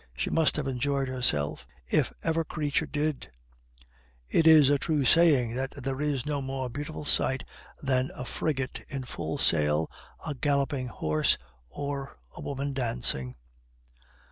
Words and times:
She 0.17 0.31
must 0.31 0.55
have 0.55 0.65
enjoyed 0.65 1.07
herself, 1.09 1.67
if 1.87 2.11
ever 2.23 2.43
creature 2.43 2.87
did! 2.87 3.29
It 4.27 4.47
is 4.47 4.71
a 4.71 4.79
true 4.79 5.05
saying 5.05 5.53
that 5.53 5.75
there 5.83 6.01
is 6.01 6.25
no 6.25 6.41
more 6.41 6.71
beautiful 6.71 7.05
sight 7.05 7.47
than 7.83 8.09
a 8.15 8.25
frigate 8.25 8.83
in 8.89 9.03
full 9.03 9.37
sail, 9.37 9.91
a 10.25 10.33
galloping 10.33 10.87
horse, 10.87 11.37
or 11.69 12.17
a 12.35 12.41
woman 12.41 12.73
dancing." 12.73 13.35